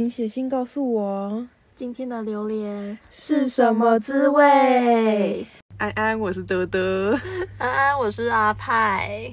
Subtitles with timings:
[0.00, 5.46] 请写信告诉我今天的榴莲是什么滋味。
[5.76, 7.20] 安安，我是德德。
[7.60, 9.30] 安安，我是阿派。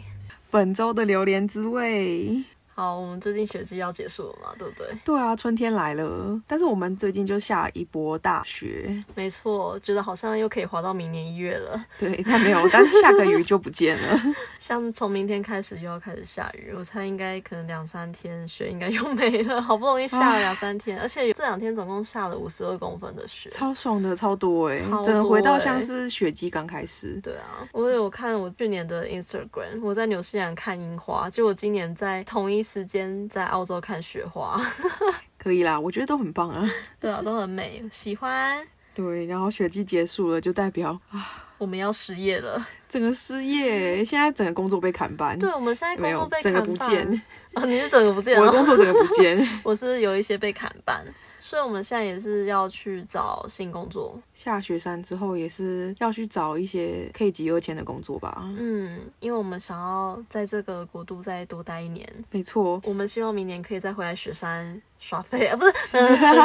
[0.51, 2.43] 本周的榴莲滋味。
[2.79, 4.85] 好，我们最近雪季要结束了嘛，对不对？
[5.03, 9.03] 对啊，春天来了，但是我们最近就下一波大雪。
[9.15, 11.83] 没错，觉得好像又可以滑到明年一月了。
[11.97, 14.21] 对，但没有，但是下个雨就不见了。
[14.59, 19.57] 像从明天开始又要开始下雨，我猜应该可能两三天雪应该又没了。
[19.59, 27.19] 好不容易下了两三天，而且这两天总共下了五十二公分的雪，超爽的，超多哎，超真的回到像是雪季刚开始。
[27.23, 34.59] 对啊，我有看我去年的 Instagram，我在纽西兰看樱花，结果今年在同一时间在澳洲看雪花。
[35.39, 36.69] 可以啦，我觉得都很棒啊。
[36.99, 38.61] 对啊，都很美，喜欢。
[38.93, 47.07] 对，然后雪季结束了，就代表啊， 我们要失业了，整个失业， 现在整个工作被砍半，对，我们现在工作被整个不见，
[47.53, 47.63] 啊！
[47.65, 49.47] 你是整个不见，我的工作整个不见。
[49.63, 51.05] 我是有一些被砍半，
[51.47, 54.19] 所以我们现在也是要去找新工作。
[54.33, 58.43] 下雪山之后也是要去找一些可以集二千的工作吧。
[58.57, 65.71] 嗯，因为我们想要在这个国度再多待一年，没错，我们希望明年可以再回来雪山耍废啊，不是，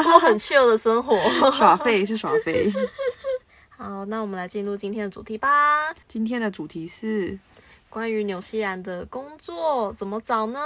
[0.05, 1.19] 过很 chill 的生活。
[1.51, 2.73] 耍废是耍废。
[3.77, 5.93] 好，那我们来进入今天的主题吧。
[6.07, 7.37] 今天的主题是
[7.91, 10.61] 关于纽西兰的工作怎么找呢？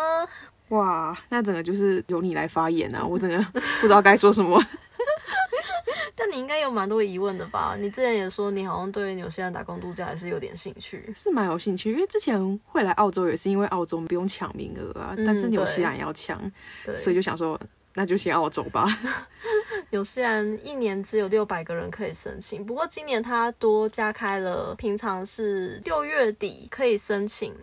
[0.69, 3.39] 哇，那整个就是由你来发言啊，我整个
[3.81, 4.61] 不知道该说什么。
[6.19, 7.77] 但你应该有蛮多疑问的吧？
[7.78, 11.12] 你之前也说你好像对纽西兰打工度假还是有点兴趣。
[11.14, 16.41] 是蛮有兴趣，因为之前会来澳洲也是因为澳洲不用抢名额啊，嗯但是纽西兰要抢，
[16.97, 17.61] 所以就想说
[17.95, 18.86] 那就先澳洲吧。
[19.91, 27.55] 纽西兰一年只有六百个人可以申请，不过今年它多加开了，平常是六月底可以申请。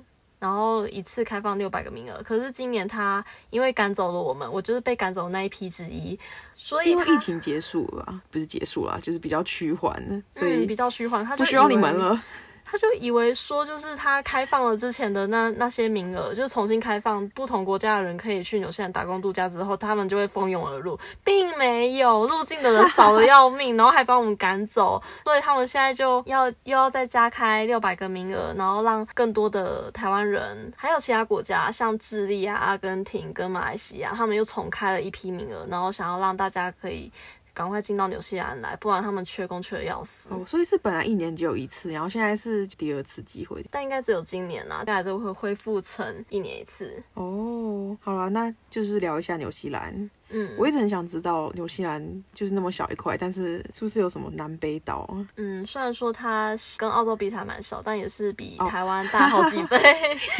[0.44, 6.20] 然后一次开放六百个名额，可是今年他因为赶走了我们，我就是被赶走的那一批之一，
[6.54, 8.22] 所以因为以疫情结束了吧？
[8.30, 12.22] 不是结束了，就是比较趋缓了，所以嗯比较趋缓，他就不需要你们了。
[12.66, 37.12] 他就以为说，就是他开放了之前的那那些名额，就是重新开放，不同国家的人可以去纽西兰打工度假之后，他们就会蜂拥而入，并没有入境的人少的要命，然后还把我们赶走，所以他们现在就要又要再加开六百个名额，然后让更多的台湾人，还有其他国家，像智利啊、阿根廷跟马来西亚，他们又重开了一批名额，然后想要让大家可以
[37.54, 40.30] 赶快进到纽西兰来，不然他们缺工缺的要死。
[40.32, 43.64] 哦，所以是本来一年只有一次，然后现在是第二次机会。
[43.70, 47.02] 但应该只有今年啦，大概就会恢复成一年一次。
[47.14, 50.10] 哦，好了，那就是聊一下纽西兰。
[50.34, 55.14] 嗯，我一直很想知道纽西兰就是那么小一块，但是是不是有什么南北岛啊？
[55.38, 59.80] 嗯，虽然说它跟澳洲比它蛮小，但也是比哦台湾大好几倍。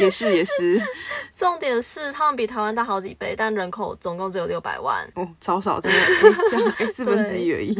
[0.00, 0.82] 也 是也是，
[1.32, 6.06] 重点是他们比台湾大好几倍，但人口总共只有六百万，哦，超少，真的，诶
[6.50, 7.74] 这样四分之一而已。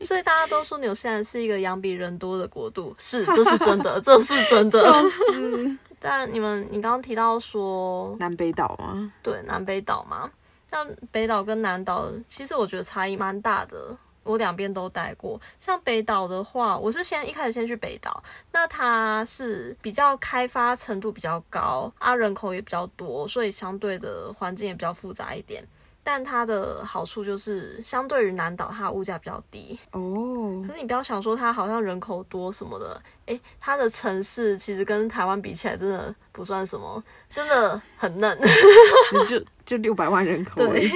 [0.00, 4.90] 所以大家都说纽西兰是一个羊比人多的国度，是，这是真的，这是真的。
[5.32, 9.12] 是但你们，你刚刚提到说，南北岛吗？
[9.22, 10.28] 对南北岛嘛，
[10.72, 13.94] 像北岛跟南岛其实我觉得差异蛮大的。
[14.24, 18.22] 我两边都待过，像北岛的话，我是先一开始先去北岛，
[18.52, 25.66] 那它是比较开发程度比较高，啊人口也比较多，所以相对的环境也比较复杂一点。
[26.04, 29.78] 但它的好处就是，相对于南岛，它的物价比较低。
[29.92, 37.02] 哦可，是你不要想说它好像人口多什么的，诶，它的城市其实跟台湾比起来，真的不算什么，
[37.32, 38.38] 真的很嫩。
[39.28, 40.90] 就就六百万人口而已。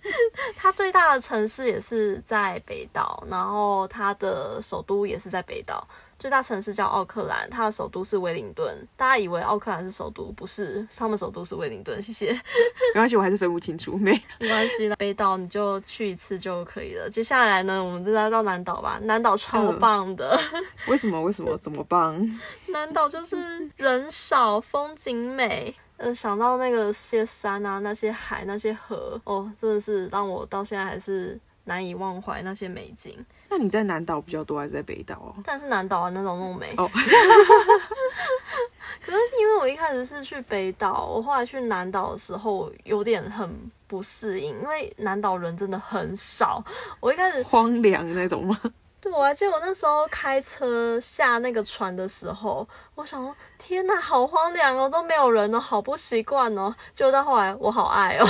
[0.56, 5.86] 它最大的城市也是在北岛，然后它的首都也是在北岛。
[6.20, 8.86] 最大城市叫奥克兰，它的首都是威灵顿。
[8.94, 12.00] 大家以为奥克兰是首都，不是，他们首都是威灵顿。
[12.02, 13.96] 谢谢，没关系，我还是分不清楚。
[13.96, 17.08] 没，没关系的，北岛你就去一次就可以了。
[17.08, 19.00] 接下来呢，我们就来到南岛吧。
[19.04, 20.38] 南岛超棒的，
[20.88, 21.22] 为什么？
[21.22, 21.56] 为什么？
[21.56, 22.38] 怎么棒？
[22.68, 25.74] 南岛就是人少，风景美。
[25.96, 31.38] 呃，想到那个些山啊，那些海，那些河，哦，真的是让我到现在还是
[31.70, 33.24] 难以忘怀那些美景。
[33.48, 35.38] 那你在南岛比较多，还是在北岛啊？
[35.44, 36.74] 但是南岛啊，南岛那么美。
[36.76, 36.90] 哦
[39.06, 46.60] 可是因为我一开始是去北岛，我后来去南岛的时候有点很不适应，因为南岛人真的很少。
[46.98, 48.60] 我一开始荒凉那种吗？
[49.00, 52.68] 对我还记得我那时候开车下那个船的时候，
[53.00, 56.74] 我想说天哪，好荒凉哦，都没有人哦，好不习惯哦。
[56.92, 58.26] 结果到后来我好爱哦，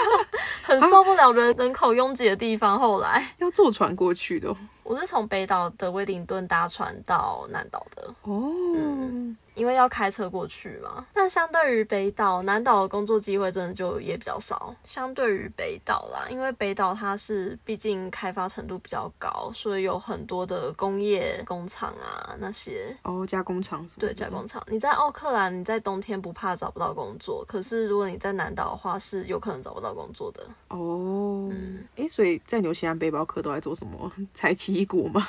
[0.64, 2.78] 很受不了人人口拥挤的地方。
[2.78, 4.56] 后来要坐船过去的哦。
[4.82, 8.08] 我是从北岛的威灵顿搭船到南岛的。
[8.22, 11.06] 哦嗯因为要开车过去嘛。
[11.14, 14.74] 但相对于北岛，南岛的工作机会真的就也比较少。
[14.84, 22.94] 相对于北岛啦，因为北岛它是毕竟开发程度比较高，所以有很多的工业工厂啊那些。
[23.02, 23.96] 哦，加工厂是？
[24.06, 24.62] 对，加工厂。
[24.68, 30.46] 你在奥克兰，你在冬天不怕找不到工作，可是如果你在南岛的话，是有可能找不到工作的。
[30.68, 34.12] 哦，嗯，哎，所以在纽西兰背包客都在做什么？
[34.32, 35.20] 采奇异果吗？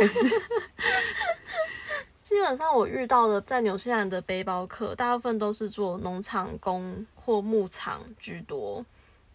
[0.00, 0.28] 还是？
[2.20, 8.84] 基本上我遇到的在纽西兰的背包客，大部分都是做农场工或牧场居多。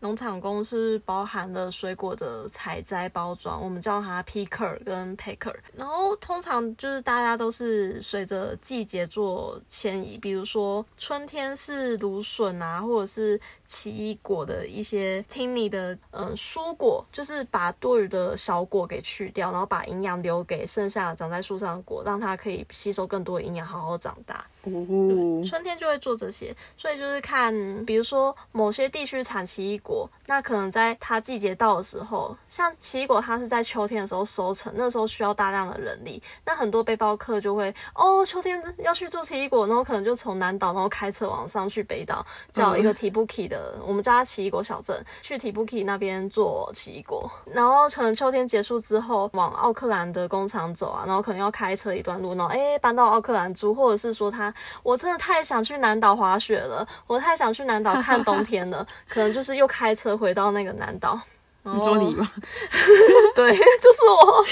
[0.02, 5.54] 农场工是包含了水果的采摘、包装，我们叫它 picker 跟 packer。
[5.76, 24.44] 然后通常就是大家都是随着季节做迁移，比如说春天是芦笋啊，或者是奇异果的一些 tiny 的嗯蔬果，就是把多余的小果给去掉，然后把营养留给剩下长在树上的果，让它可以吸收更多营养，好好长大。
[24.64, 27.54] 哦，春天就会做这些，所以就是看，
[27.86, 29.91] 比如说某些地区产奇异果，
[30.26, 54.54] 那可能在它季节到的时候，像奇异果，它是在秋天的时候收成，那时候需要大量的人力，那很多背包客就会哦，秋天要去做奇异果，然后可能就从南岛，然后开车往上去北岛，叫一个 Tibuki 的，我们叫它奇异果小镇，去 Tibuki 那边做奇异果，然后可能秋天结束之后，往奥克兰的工厂走啊，然后可能要开车一段路，然后哎搬到奥克兰住，或者是说他。
[54.84, 61.20] 我真的太想去南岛滑雪了，我太想去南岛看冬天了，可能就是又开车回到那个南岛。
[61.64, 62.32] 你说你吗？
[63.36, 63.52] 对，
[63.82, 64.46] 就是我，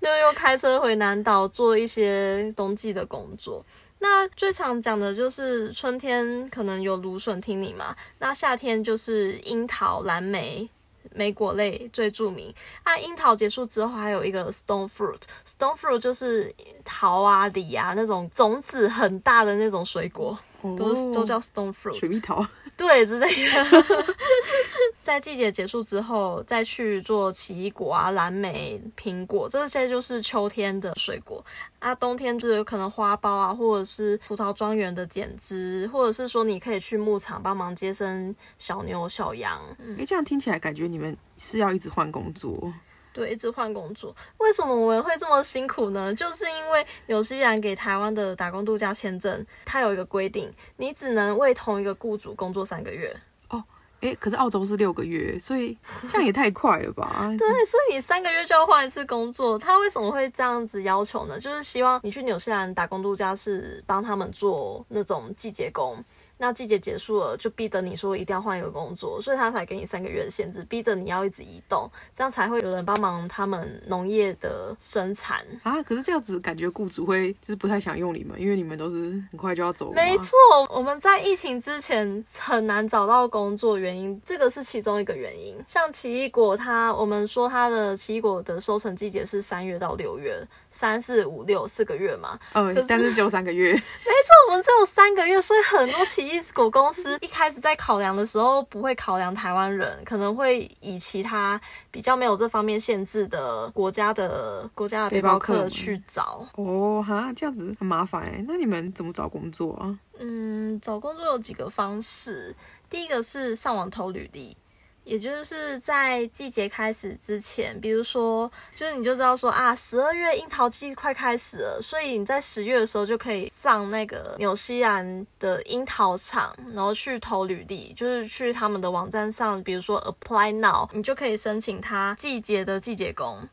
[0.00, 3.64] 又又开车回南岛做一些冬季的工作。
[3.98, 10.68] 那最常讲的就是春天可能有芦笋听你嘛，那夏天就是樱桃、蓝莓。
[11.12, 12.54] 莓果类最著名
[12.84, 16.54] 啊，樱桃结束之后还有一个 stone fruit，stone fruit 就是
[16.84, 20.38] 桃啊、李啊那种种子很大的那种水果，
[20.76, 22.46] 都都叫 stone fruit，水蜜桃。
[22.80, 23.94] 对，之类的。
[25.02, 31.44] 在季节结束之后，再去做奇异果啊、蓝莓、苹果，这些就是秋天的水果
[31.78, 31.94] 啊。
[31.94, 39.60] 冬天就有可能花苞啊，或者是葡萄庄园的剪枝，或者是说你可以去牧场帮忙接生小牛、小羊。
[39.98, 42.72] 哎，这样听起来感觉你们是要一直换工作。
[43.12, 46.14] 对，一直换工作，为什么我们会这么辛苦呢？
[46.14, 53.14] 就是因为纽西兰给台湾的打工度假签证，它有一个规定，你只能为同一个雇主工作三个月。
[53.48, 53.62] 哦，
[54.00, 55.76] 诶，可是澳洲是六个月，所以
[56.08, 57.28] 这样也太快了吧？
[57.36, 61.38] 对，所以你三个月就要换一次工作，他为什么会这样子要求呢？
[61.38, 66.02] 就是希望你去纽西兰打工度假是帮他们做那种季节工。
[66.40, 75.82] 那季节结束了，就逼着你说一定要换一个工作，所以他才给你三个月的限制，逼着你要一直移动，这样才会有人帮忙他们农业的生产啊。
[75.82, 79.92] 可是这样子感觉雇主会就是不太想用你们，因为你们都是很快就要走。
[79.92, 80.34] 没错，
[80.70, 85.54] 我们在疫情之前很难找到工作，原因这个是其中一个原因。
[85.66, 92.40] 像奇异果，它我们说它的奇异果的收成季节是三月到六月，三四五六四个月嘛。
[92.54, 93.72] 嗯，但是只有三个月。
[93.76, 96.29] 没错，我们只有三个月，所以很多奇。
[96.30, 101.60] 一果公司一开始在考量的时候，不会考量台湾人，可能会以其他
[101.90, 106.46] 比较没有这方面限制的国家的国家的背包客去找。
[106.54, 108.44] 哦，哈，这样子很麻烦哎。
[108.46, 109.98] 那你们怎么找工作啊？
[110.20, 112.54] 嗯，找工作有几个方式，
[112.88, 114.56] 第一个是上网投履历。
[115.04, 133.48] 也就是在季节开始之前，比如说，就是你就知道说啊，十二月樱桃季快开始了，所以你在十月的时候就可以上那个纽西兰的樱桃厂，然后去投履历，就是去他们的网站上，比如说 Apply Now，你就可以申请他季节的季节工。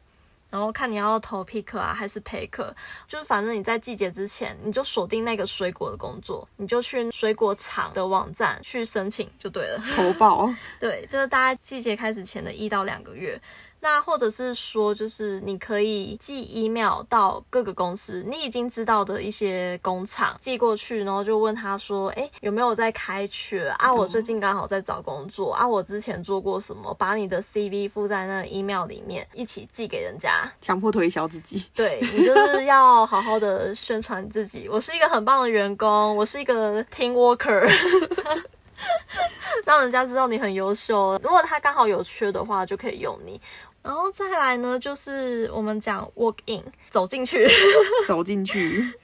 [0.50, 2.50] 然后看你要投 pick 啊还是 pick，
[3.08, 9.82] 就是反正你在季节之前，你就锁定那个水果的工作，你就去水果厂的网站去申请就对了。
[9.96, 10.50] 投报。
[10.80, 13.40] 对，就是大概季节开始前的一到两个月。
[13.80, 23.94] 那或者是说，就是你可以寄 email 到各个公司，你已经知道的一些工厂寄过去，然后就问他说，哎，有没有在开缺啊？
[23.94, 26.94] 我最近刚好在找工作啊，我之前做过什么？
[26.96, 31.64] 把你的 CV 附在那 email 里面，一起寄给人家，强迫推销自己。
[31.76, 37.70] 对你就是要好好的宣传自己，我是一个很棒的员工，我是一个 team worker，
[39.66, 41.20] 让人家知道你很优秀。
[41.24, 43.40] 如果他刚好有缺的话，就可以用你。
[43.84, 47.48] 然后再来呢，就是我们讲 walk in，走进去，
[48.08, 48.86] 走进去。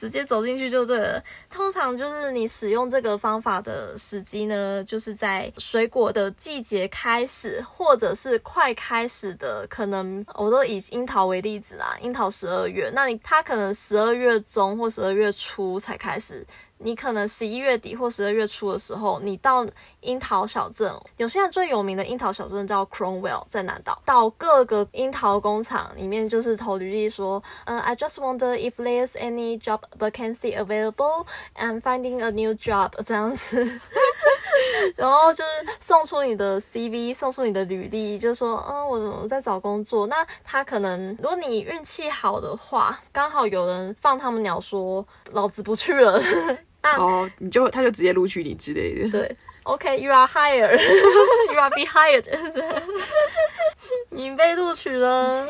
[0.00, 1.22] 直接走进去就对了。
[1.50, 16.46] 通常就是你使用这个方法的时机呢，就是在水果的季节开始，或者是快开始的，可能我都以樱桃为例子啦，樱桃十二月，那你它可能十二月中或十二月初才开始。
[16.82, 19.66] 你可能十一月底或十二月初的时候，你到
[20.00, 31.26] 樱桃小镇，有些人最有名的樱桃小镇叫 Cromwell，在南岛，到各个樱桃工厂里面，就是投履历说，嗯，I just wonder if there's any job vacancy available.
[31.54, 33.80] I'm finding a new job，这样子，
[34.96, 40.06] 然后就是送出你的 CV，送出你的履历，就说，嗯，我我在找工作。
[40.06, 46.18] 那他可能，如果你运气好的话，刚好有人放他们鸟说，老子不去了。
[46.82, 49.10] 哦，你就他就直接录取你之类的。
[49.10, 52.24] 对，OK，you are hired，you are be hired，
[54.10, 55.46] 你被录取了。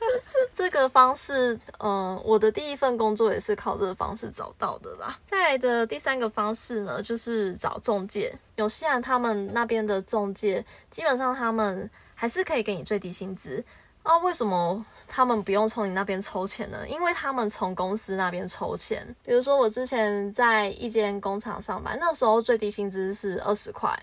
[0.54, 5.18] 这个方式，嗯，我的第一份工作也是靠这个方式找到的啦。
[5.26, 8.32] 再来的第三个方式呢，就是找中介。
[8.56, 13.64] 有些人他们那边的中介，基本上他们还是可以给你最低薪资。
[14.04, 16.86] 啊，为什么他们不用从你那边抽钱呢？
[16.86, 19.04] 因为他们从公司那边抽钱。
[19.24, 23.98] 比如说，我之前在一间工厂上班，那时候最低薪资是二十块，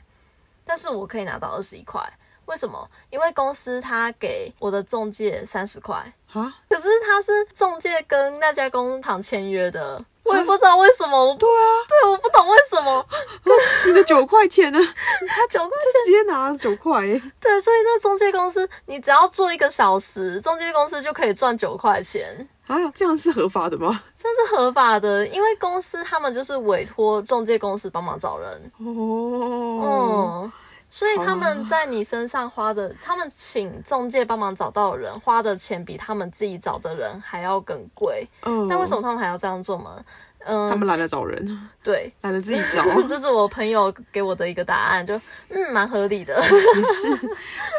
[0.66, 2.02] 但是我可以拿到二十一块。
[2.46, 2.90] 为什么？
[3.12, 5.96] 因为公司他给我的中介三十块
[6.34, 10.04] 啊，可是他是中介跟那家工厂签约的。
[10.24, 13.06] 我也不知道为什么，对啊，对，我不懂为什么
[13.88, 14.80] 你的九块钱呢？
[15.28, 17.02] 他九块钱直接拿了九块，
[17.40, 22.78] 对，所以那中介公司，你只要做一个小时，中介公司就可以赚九块钱啊？
[22.96, 24.04] 这样是合法的吗？
[24.16, 30.52] 这是合法的，因为公司他们就是委托中介公司帮忙找人哦，嗯。
[30.94, 38.28] 所以他们在你身上花的，他们请中介帮忙找到人花的钱比他们自己找的人还要更贵。
[38.44, 40.04] 嗯，但为什么他们还要这样做吗？
[40.44, 42.84] 嗯，他们懒得找人，对， 懒得自己找。
[43.08, 45.16] 这是我朋友给我的一个答案，就
[45.50, 46.42] 嗯，蛮合理的。
[46.42, 47.10] 是，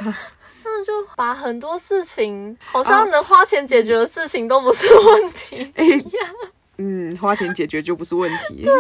[0.65, 6.35] 他们就把很多事情，好像能花钱解决的事情都不是问题一样。
[6.85, 8.63] 嗯，花钱解决就不是问题。
[8.65, 8.73] 对，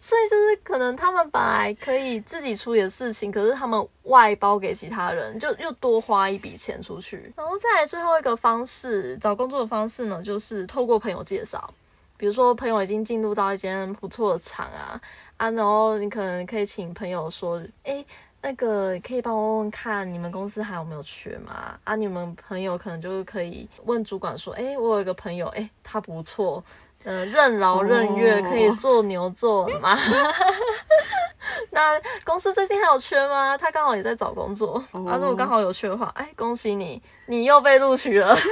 [0.00, 7.32] 所以就是可能他们本来可以自己处理的事情，可是他们外包给其他人，就又多花一笔钱出去。
[7.36, 11.68] 然后再来最后一个方式，找工作的方式呢，就是透过朋友介绍。
[12.16, 15.00] 比如说朋友已经进入到一间不错的厂啊
[15.36, 18.04] 啊，然后你可能可以请朋友说，哎，
[18.42, 21.78] 那个可以帮我问问看你们公司还有没有缺吗？
[21.84, 26.62] 啊，你们朋友可能就是可以问主管说，哎，我有一个朋友，哎，他不错。
[27.04, 29.96] 呃，任劳任怨可以做牛做马。
[31.70, 33.56] 那公司最近还有缺吗？
[33.56, 35.16] 他刚好也在找工作啊。
[35.16, 38.36] 如果刚好有缺的话，哎，恭喜你，你又被录取了。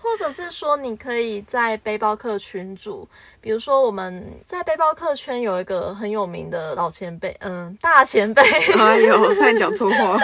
[0.00, 3.06] 或者是说，你可以在背包客群组，
[3.40, 8.40] 比如说我们在背包客圈有一个很有名的老前辈，嗯，大前辈。
[8.42, 10.18] 哎呦，差点讲错话，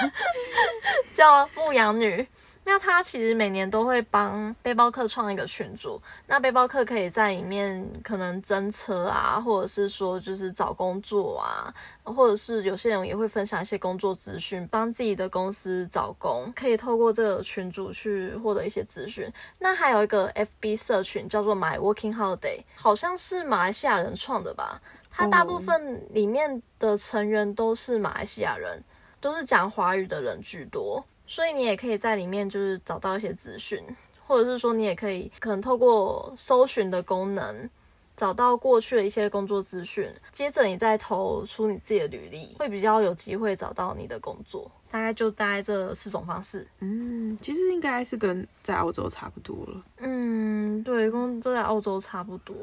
[1.13, 2.27] 叫牧羊女。
[2.67, 19.31] 那他其实每年都会帮背包客创一个群组，那背包客可以在里面可能争车啊，或者是说就是找工作啊，或者是有些人也会分享一些工作资讯，帮自己的公司找工，可以透过这个群组去获得一些资讯。
[19.59, 24.81] 那还有一个 FB 社群叫做 My Working Holiday，好像是马来西亚人创的吧？
[25.11, 28.83] 它大部分里面的成员都是马来西亚人，
[29.21, 31.05] 都是讲华语的人居多。
[31.27, 33.83] 所以你也可以在里面就是找到一些资讯，
[34.27, 37.69] 或者是说你也可以可能透过搜寻的功能
[38.17, 44.71] 找到过去的一些工作资讯，接着你再投出你自己的履历，会比较有机会找到你的工作。
[44.91, 46.65] 大概就大概这四种方式。
[46.79, 49.83] 嗯，其实应该是跟在澳洲差不多了。
[49.97, 52.55] 嗯，对，跟在澳洲差不多。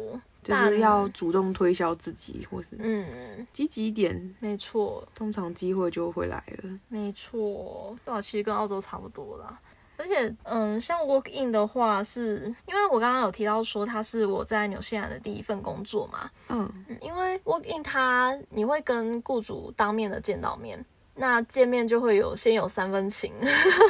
[0.44, 6.80] 就是要主动推销自己，或是嗯积极一点，没错，通常机会就会来了。
[6.88, 9.60] 没错，对啊，其实跟澳洲差不多啦。
[9.98, 16.28] 而且，嗯，像 work in 的话，是因为我刚刚有提到说，它是我在纽西兰的第一份工作嘛。
[16.50, 16.68] 嗯，
[17.00, 20.84] 因为 work in 它你会跟雇主当面的见到面。
[21.16, 23.34] 那见面就会有先有三分情。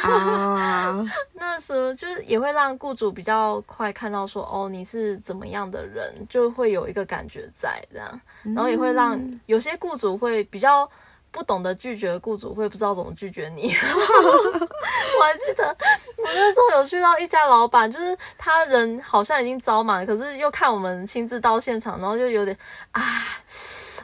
[0.03, 8.21] 啊， 那时候就是也会让雇主比较快看到说哦你是怎么样的人，就会有一个感觉在这样，
[8.55, 10.89] 然后也会让有些雇主会比较
[11.31, 13.73] 不懂得拒绝，雇主会不知道怎么拒绝你。
[13.73, 15.75] 我还记得
[16.17, 22.57] 我那时候有去到一家老板，就是他人好像已经招满，可是又看我们亲自到现场，然后就有点
[22.91, 23.01] 啊。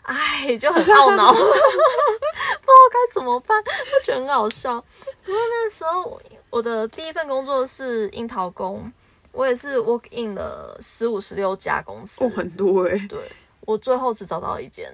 [0.03, 4.81] 哎，就很懊恼， 不知道该怎么办，就觉得很好笑。
[5.25, 8.89] 因为那时候我的第一份工作是樱桃工，
[9.33, 13.19] 我也是 work in 了十五十六家公司，哦，很多哎、对
[13.61, 14.93] 我最后只找到一间，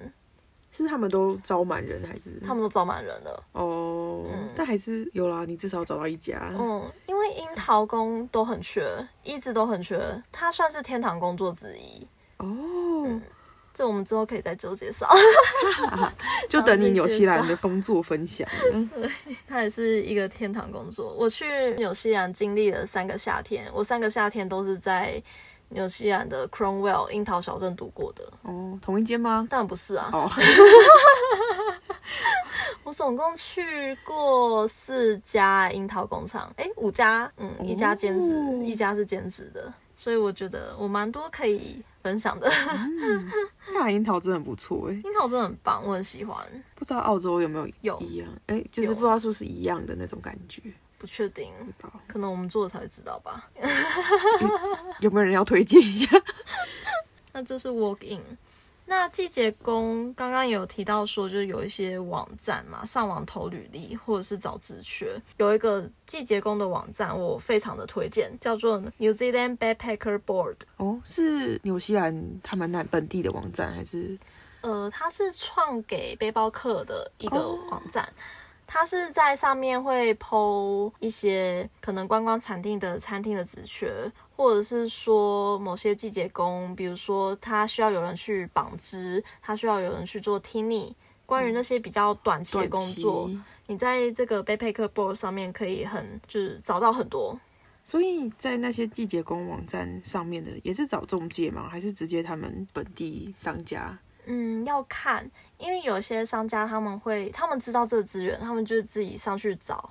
[0.76, 2.40] 是他们都招满人还是？
[2.44, 3.44] 他们都招满人了。
[3.52, 4.24] 哦，
[4.56, 6.52] 但还是有啦，你至少找到一家。
[6.58, 8.84] 嗯，因为樱桃工都很缺，
[9.22, 10.00] 一直都很缺，
[10.32, 12.06] 它算是天堂工作之一。
[12.38, 13.20] 哦，
[13.72, 15.08] 这我们之后可以再做介绍。
[16.50, 18.48] 就等你纽西兰的工作分享
[18.94, 19.10] 对。
[19.46, 21.14] 它也是一个天堂工作。
[21.18, 25.22] 我去纽西兰经历了三个夏天，我三个夏天都是在
[25.74, 28.24] 纽西兰的 Cromwell 樱桃小镇读过的。
[28.42, 29.44] 哦，同一间吗？
[29.50, 30.30] 当然不是啊，哦，
[32.84, 42.48] 我总共去过四家樱桃工厂，诶，五家，嗯，一家兼职，哦一家是兼职的，所以我觉得我蛮多可以分享的。
[43.72, 46.36] 那樱桃真的很不错哎， 樱桃真的很棒，我很喜欢，
[46.76, 48.28] 不知道澳洲有没有有一样？
[48.46, 50.62] 哎，就是不知道是不是一样的那种感觉，
[51.04, 53.50] 不确定，不知道可能我们做了才会知道吧。
[55.00, 56.08] 有没有人要推荐一下？
[57.34, 58.22] 那这是 walk in。
[58.86, 70.56] 那季节工刚刚有提到说，就是有一些网站嘛，上网投履历或者是找职缺，有一个季节工的网站，我非常的推荐，叫做 New Zealand Backpacker Board。
[70.78, 74.18] 哦，是纽西兰他们那本地的网站还是？
[74.62, 78.10] 呃，它是创给背包客的一个哦网站。
[78.76, 83.88] 它是在上面会剖一些可能观光产地的餐厅的职缺，
[84.34, 90.92] 或者是说某些季节工，比如说他需要有人去绑织，他需要有人去做 tini，
[91.24, 93.30] 关于那些比较短期的工作，
[93.68, 97.38] 你在这个 Backpacker Board 上面可以很就是找到很多。
[97.84, 101.68] 所以在那些季节工网站上面的，也是找中介吗？
[101.68, 103.96] 还是直接他们本地商家？
[104.26, 109.90] 嗯，要看，因为有些商家他们会，他们知道这个资源，他们就自己上去找，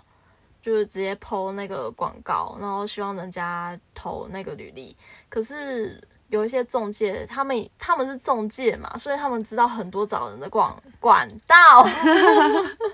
[0.62, 4.96] 就是直接 PO 那个广告，然后希望人家投那个履历。
[5.30, 11.56] 可是有一些中介，他们他们是中介嘛，所以他们知道很多找人的广管道，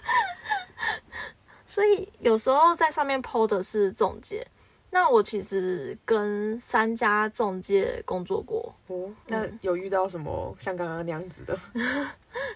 [1.66, 4.46] 所以有时候在上面 PO 的是中介。
[4.92, 11.58] 那我其实跟三家中介工作过，哦，那有遇到什么像刚刚那样子的？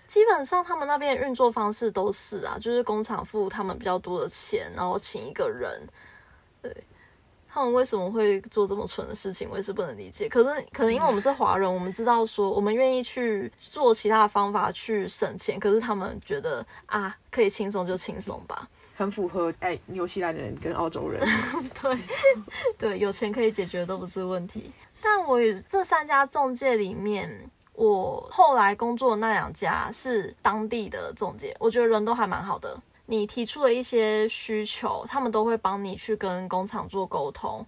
[0.07, 5.87] 基本上他们那边的运作方式都是啊，就是工厂付他们比较多的钱，然后请一个人。
[6.61, 6.75] 对，
[7.47, 10.27] 他们为什么会做这么蠢的事情，我也是不能理解。
[10.27, 18.67] 可是可能因为我们是华人，我们知道说我们愿意去做其他的方法去省钱，可是他们觉得啊，可以轻松就轻松吧。
[18.95, 21.21] 很符合哎，纽西兰人跟澳洲人。
[21.81, 21.97] 对
[22.77, 24.71] 对，有钱可以解决都不是问题。
[25.01, 32.79] 但我这三家中介里面，我后来工作的那两家是当地的中介，我觉得人都还蛮好的。
[33.05, 37.65] 你提出了一些需求，他们都会帮你去跟工厂做沟通，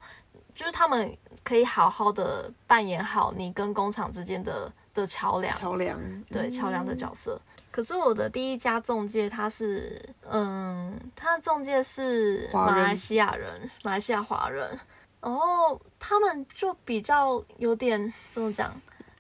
[0.55, 5.55] 就是他们可以好好的扮演好你跟工厂之间的的桥梁。
[5.59, 5.99] 桥梁，
[6.31, 7.39] 对桥梁的角色。
[7.69, 14.79] 可是我的第一家中介他是，嗯，他的中介是马来西亚人，马来西亚华人，
[15.19, 18.73] 然后他们就比较有点怎么讲，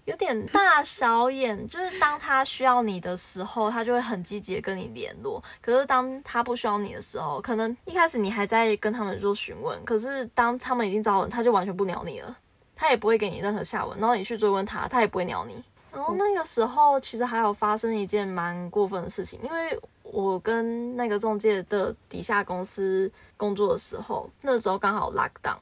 [0.05, 5.43] 有点大小眼，就是当他需要你的时候，他就会很积极的跟你联络。
[5.61, 12.37] 可是当他不需要你的时候，可能一开始你还在跟他们做询问，可是当他们已经找人，他就完全不鸟你了，
[12.75, 15.63] 他也不会给你任何下文，然后你去追问他，他也不会鸟你。
[15.91, 25.57] 然后那个时候其实还有发生一件蛮过分的事情，因为我跟那个中介的底下公司工作的时候，那时候刚好 lock down，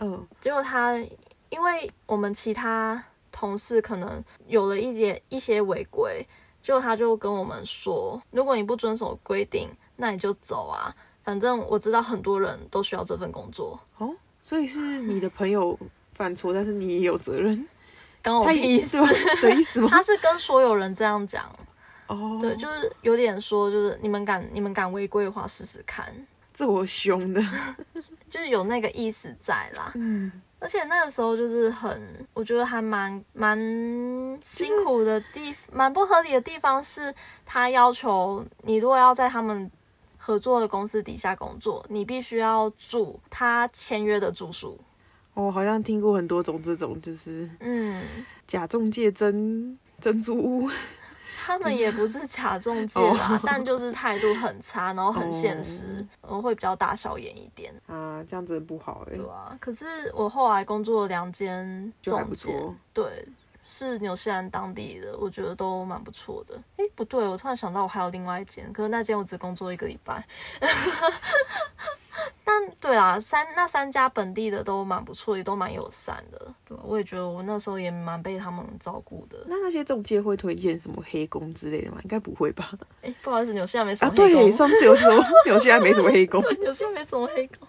[0.00, 0.96] 嗯，结果他
[1.50, 3.04] 因为我们其他
[3.38, 6.26] 同事可能有了一点一些违规，
[6.60, 15.78] 结果他就跟我们说，如果你不遵守规定，那你就走啊，反正我知道很多人都需要这份工作，哦，所以是你的朋友
[16.14, 17.64] 犯错，但是你也有责任，
[18.24, 19.42] 关我他屁事意思。
[19.42, 19.88] 的意思吗？
[19.88, 21.48] 他是跟所有人这样讲，
[22.08, 26.12] 哦，对，就是有点说，就是你们敢你们敢违规的话试试看，
[26.52, 27.40] 这我凶的，
[28.28, 29.92] 就是有那个意思在啦。
[29.94, 33.56] 嗯，而且那个时候就是很，我觉得还蛮蛮
[34.42, 37.14] 辛苦的地，蛮不合理的地方是，
[37.46, 39.70] 他要求你如果要在他们
[40.16, 44.78] 合作的公司底下工作，你必须要住他签约的住宿。
[45.34, 48.02] 我好像听过很多种这种，就是嗯，
[48.46, 50.68] 假中介真珍珠屋，
[51.48, 57.74] 他们也不是假中 介啦，哦但就是态度很差，然后很现实，然后会比较大小眼一点。
[57.86, 62.54] 啊，这样子不好哎、对啊，可是我后来工作了两间中介。
[62.92, 63.26] 对，
[63.66, 66.54] 是纽西兰当地的，我觉得都蛮不错的。
[66.76, 70.22] 诶，不对，我突然想到我还有另外一间，可是那间我只工作一个礼拜。
[72.44, 76.54] 但对啦，三那三家本地的都蛮不错，也都蛮友善的。
[76.66, 79.38] 对，我也觉得我那时候也蛮被他们照顾的。
[79.46, 81.98] 那那些中介会推荐什么黑工之类的吗？
[82.02, 82.70] 应该不会吧？
[83.02, 84.42] 哎，不好意思，纽西兰没什啊，么黑工。
[84.42, 85.12] 对，上次有说
[85.46, 86.40] 纽西兰没什么黑工。
[86.42, 87.68] 对，纽西兰没什么黑工。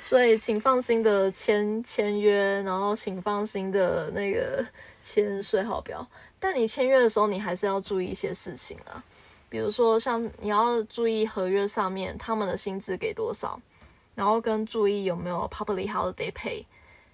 [0.00, 4.64] 所以请放心的签签约，然后请放心的那个
[5.00, 6.06] 签税号表。
[6.38, 9.04] 但你签约的时候，你还是要注意一些事情啊，
[9.50, 13.60] 比如说像你要注意合约上面他们的薪资给多少，
[14.14, 16.64] 然后跟注意有没有 public holiday pay。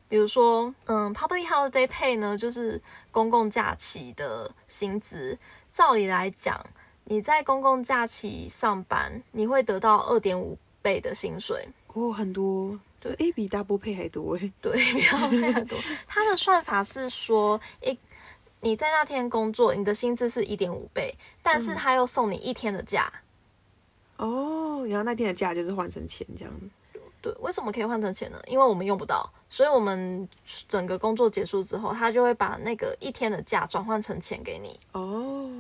[0.09, 5.37] 比如说，嗯，public holiday pay 呢，就是公共假期的薪资。
[5.73, 6.65] 照理来讲，
[7.05, 11.69] 你在公共假期上班，你会得到二点五倍的薪水。
[11.93, 14.53] 哦，很多，对，哎，比 double pay 还多哎。
[14.61, 15.77] 对，比 double pay 很多。
[16.07, 17.99] 它的算法是说，一
[18.61, 23.13] 你在那天工作，你的薪资是一点五倍，但是他又送你一天的假。
[24.17, 26.67] 哦，然后那天的假就是换成钱这样子。
[27.21, 28.41] 对，为什么可以换成钱呢？
[28.47, 30.29] 因为我们用不到，所以我们
[30.69, 34.81] 整个工作结束之后，他就会把那个一天的假转换成钱给你。
[34.93, 35.51] 哦，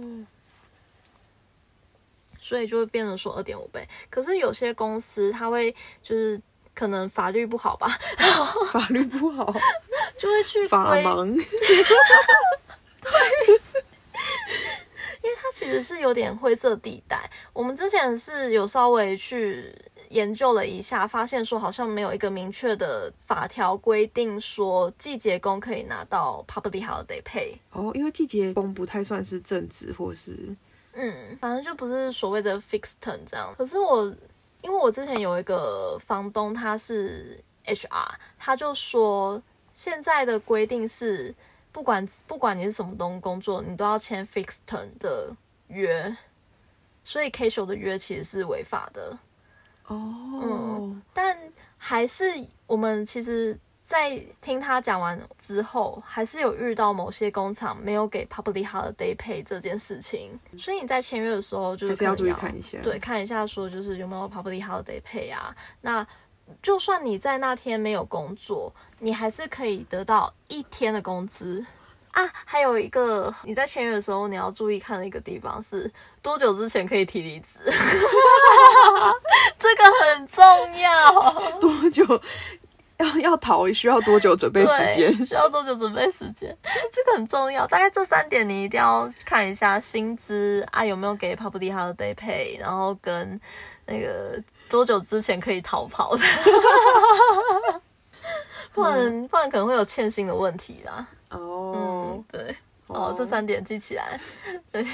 [2.39, 3.87] 所以就会变成说二点五倍。
[4.09, 6.41] 可是有些公司他会就是
[6.75, 7.89] 可能法律不好吧，
[8.73, 9.53] 法律不好，
[10.17, 11.05] 就会去法规
[13.07, 13.61] 盲。
[15.23, 17.29] 因为它其实是有点灰色地带。
[17.53, 19.75] 我们之前是有稍微去
[20.11, 27.57] 研究了一下，发现说好像没有一个明确的法条规定说季节工可以拿到 public holiday pay。
[27.73, 30.55] 哦，因为季节工不太算是正职，或是
[30.93, 33.53] 嗯，反正就不是所谓的 fixed term 这样。
[33.59, 34.05] 可是我
[34.63, 39.43] 因为我之前有一个房东，他是 HR，他就说
[39.75, 41.35] 现在的规定是。
[41.77, 45.31] 不管不管你是什么东工作，你都要签 fixed term 的
[45.69, 46.17] 约，
[47.05, 49.19] 所以 casual 的约其实是违法的。
[49.87, 51.37] 哦，但
[51.77, 52.25] 还是
[52.67, 62.79] 我们其实，在听他讲完之后，还是有遇到某些工厂没有给 public holiday pay 这件事情，所以你在签约的时候就是要可能注意看一下。
[62.83, 65.55] 对，看一下说就是有没有 public holiday pay 啊。
[65.83, 66.05] 那
[66.63, 71.65] 就算你在那天没有工作，你还是可以得到一天的工资
[72.13, 72.29] 啊。
[72.45, 75.91] 还有一个你在签约的时候，你要注意看的一个地方是
[76.23, 77.61] 多久之前可以提离职，
[79.59, 80.45] 这个很重
[80.79, 81.61] 要。
[81.61, 82.05] 多久
[82.99, 83.71] 要要逃？
[83.73, 85.27] 需要多久准备时间？
[85.27, 86.57] 需要多久准备时间？
[86.91, 87.67] 这个很重要。
[87.67, 93.39] 大概这三点你一定要看一下薪资啊，有没有给 public holiday pay，然后跟
[93.85, 96.23] 那个多久之前可以逃跑的，
[98.73, 101.07] 不然不然可能会有欠薪的问题啦。
[101.31, 102.57] 哦嗯，，对。
[102.89, 104.21] 哦，这三点记起来。
[104.71, 104.87] 对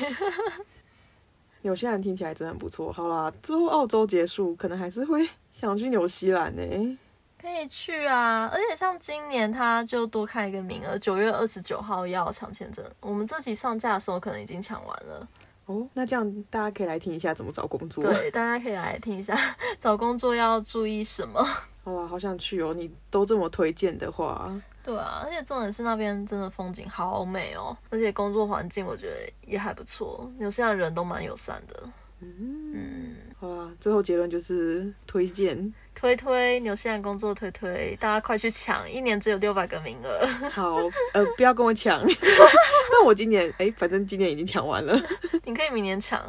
[1.61, 2.91] 纽西兰听起来真的很不错。
[2.93, 6.99] 好啦，之后澳洲结束，可能还是会想去纽西兰呢、
[7.41, 12.85] 可以去啊，而且像今年他就多开一个名额，九月二十九号要抢签证。
[13.01, 15.29] 我们这集上架的时候可能已经抢完了。
[15.67, 19.37] 哦，那这样大家可以来听一下怎么找工作。，对，大家可以来听一下
[19.79, 21.41] 找工作要注意什么。
[21.85, 22.73] 哇，好想去哦！
[22.73, 24.53] 你都这么推荐的话，
[24.85, 31.83] 对啊，而且重点是那边真的风景好美哦，而且工作环境我觉得也还不错，纽西兰人都蛮友善的。
[32.21, 35.73] 嗯，好啦，最后结论就是推荐。
[35.95, 40.27] 推推纽西兰工作推推，大家快去抢，一年只有六百个名额。
[40.51, 40.77] 好，
[41.13, 42.01] 呃，不要跟我抢。
[42.93, 45.01] 但我今年，哎、反正今年已经抢完了。
[45.45, 46.21] 你可以明年抢。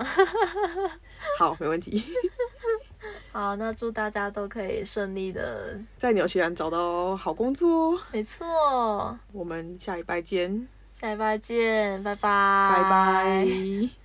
[1.40, 2.04] 好，没问题。
[3.32, 8.00] 好，那祝大家都可以顺利的，在纽西兰找到好工作哦。
[8.12, 9.18] 没错。
[9.32, 14.03] 我们下礼拜见，下礼拜见，拜拜，拜拜。